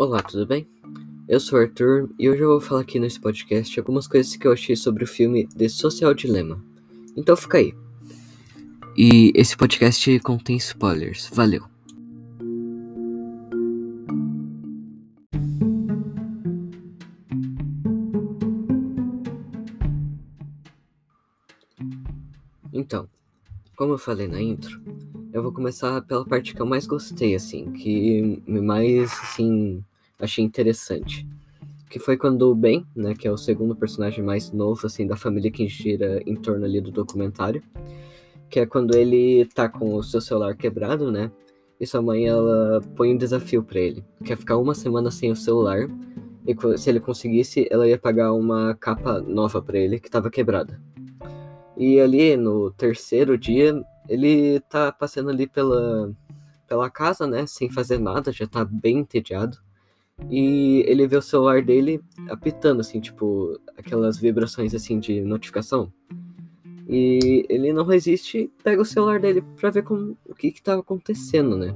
[0.00, 0.66] Olá, tudo bem?
[1.28, 4.46] Eu sou o Arthur e hoje eu vou falar aqui nesse podcast algumas coisas que
[4.46, 6.64] eu achei sobre o filme The Social Dilemma.
[7.16, 7.74] Então fica aí.
[8.96, 11.30] E esse podcast contém spoilers.
[11.32, 11.64] Valeu!
[22.72, 23.08] Então,
[23.80, 24.78] como eu falei na intro,
[25.32, 29.82] eu vou começar pela parte que eu mais gostei, assim, que mais, assim,
[30.18, 31.26] achei interessante.
[31.88, 35.16] Que foi quando o Ben, né, que é o segundo personagem mais novo, assim, da
[35.16, 37.62] família que gira em torno ali do documentário,
[38.50, 41.32] que é quando ele tá com o seu celular quebrado, né,
[41.80, 45.30] e sua mãe, ela põe um desafio para ele, que é ficar uma semana sem
[45.32, 45.88] o celular,
[46.46, 50.78] e se ele conseguisse, ela ia pagar uma capa nova para ele, que tava quebrada.
[51.80, 53.74] E ali no terceiro dia,
[54.06, 56.14] ele tá passando ali pela,
[56.68, 57.46] pela casa, né?
[57.46, 59.56] Sem fazer nada, já tá bem entediado.
[60.28, 65.90] E ele vê o celular dele apitando, assim, tipo, aquelas vibrações assim de notificação.
[66.86, 70.82] E ele não resiste pega o celular dele pra ver como, o que que tava
[70.82, 71.74] acontecendo, né?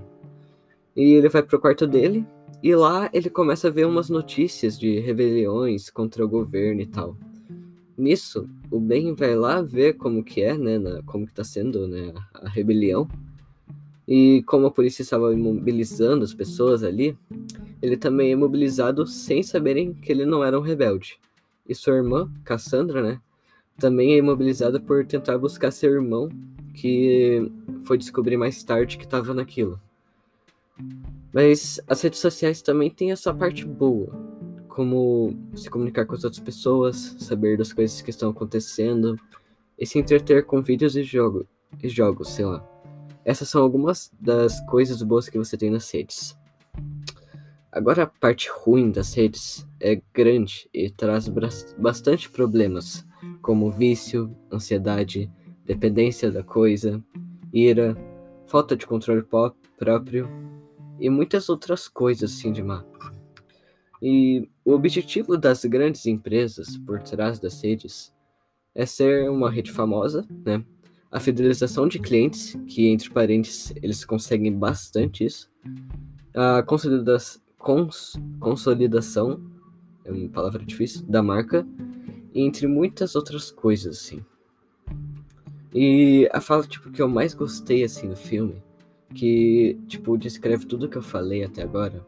[0.94, 2.26] E ele vai pro quarto dele,
[2.62, 7.16] e lá ele começa a ver umas notícias de rebeliões contra o governo e tal.
[7.96, 11.86] Nisso, o Ben vai lá ver como que é, né, na, como que tá sendo,
[11.86, 13.08] né, a rebelião.
[14.06, 17.16] E como a polícia estava imobilizando as pessoas ali,
[17.80, 21.18] ele também é mobilizado sem saberem que ele não era um rebelde.
[21.66, 23.20] E sua irmã, Cassandra, né,
[23.78, 26.28] também é imobilizada por tentar buscar seu irmão,
[26.74, 27.50] que
[27.84, 29.80] foi descobrir mais tarde que estava naquilo.
[31.32, 34.12] Mas as redes sociais também têm essa parte boa,
[34.74, 39.16] como se comunicar com as outras pessoas, saber das coisas que estão acontecendo
[39.78, 41.46] e se entreter com vídeos e, jogo,
[41.80, 42.68] e jogos, sei lá.
[43.24, 46.36] Essas são algumas das coisas boas que você tem nas redes.
[47.70, 51.28] Agora a parte ruim das redes é grande e traz
[51.78, 53.06] bastante problemas,
[53.42, 55.30] como vício, ansiedade,
[55.64, 57.00] dependência da coisa,
[57.52, 57.96] ira,
[58.48, 59.24] falta de controle
[59.78, 60.28] próprio
[60.98, 62.84] e muitas outras coisas assim de má.
[64.06, 68.12] E o objetivo das grandes empresas por trás das redes
[68.74, 70.62] é ser uma rede famosa, né?
[71.10, 75.50] A fidelização de clientes, que entre parênteses eles conseguem bastante isso.
[76.34, 77.16] A consolida
[77.56, 79.40] cons consolidação,
[80.04, 81.66] é uma palavra difícil, da marca,
[82.34, 84.22] entre muitas outras coisas, assim.
[85.72, 88.62] E a fala, tipo, que eu mais gostei, assim, do filme,
[89.14, 92.04] que, tipo, descreve tudo que eu falei até agora,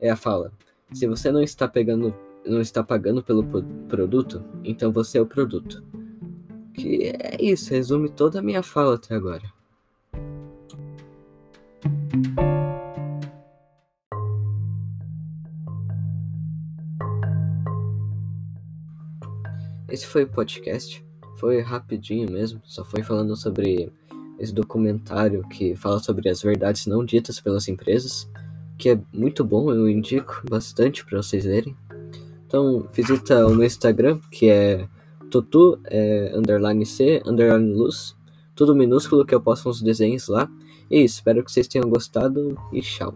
[0.00, 0.50] é a fala:
[0.92, 2.14] se você não está pegando,
[2.44, 3.44] não está pagando pelo
[3.88, 5.82] produto, então você é o produto.
[6.72, 9.44] Que é isso, resume toda a minha fala até agora.
[19.88, 21.04] Esse foi o podcast.
[21.38, 23.92] Foi rapidinho mesmo, só foi falando sobre
[24.38, 28.28] esse documentário que fala sobre as verdades não ditas pelas empresas
[28.78, 31.76] que é muito bom, eu indico bastante para vocês lerem.
[32.46, 34.86] Então, visita o meu Instagram, que é
[35.30, 38.16] tutu, é, underline c, underline luz,
[38.54, 40.48] tudo minúsculo que eu posto uns desenhos lá.
[40.90, 43.14] E espero que vocês tenham gostado e tchau.